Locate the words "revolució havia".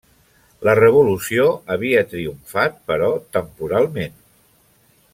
0.79-2.01